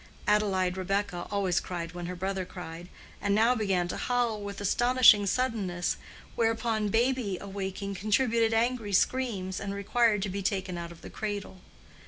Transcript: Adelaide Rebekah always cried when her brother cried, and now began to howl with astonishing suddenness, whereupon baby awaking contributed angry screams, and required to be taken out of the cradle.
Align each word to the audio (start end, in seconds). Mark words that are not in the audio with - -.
Adelaide 0.25 0.77
Rebekah 0.77 1.27
always 1.29 1.59
cried 1.59 1.91
when 1.91 2.07
her 2.07 2.15
brother 2.15 2.43
cried, 2.43 2.89
and 3.21 3.35
now 3.35 3.53
began 3.53 3.87
to 3.89 3.97
howl 3.97 4.41
with 4.41 4.59
astonishing 4.59 5.27
suddenness, 5.27 5.95
whereupon 6.35 6.89
baby 6.89 7.37
awaking 7.39 7.93
contributed 7.93 8.51
angry 8.51 8.93
screams, 8.93 9.59
and 9.59 9.75
required 9.75 10.23
to 10.23 10.29
be 10.29 10.41
taken 10.41 10.75
out 10.75 10.91
of 10.91 11.03
the 11.03 11.11
cradle. 11.11 11.61